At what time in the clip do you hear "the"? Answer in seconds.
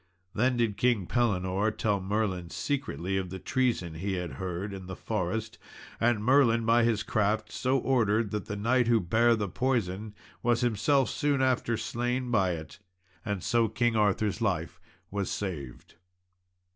3.29-3.37, 4.87-4.95, 8.47-8.55, 9.35-9.47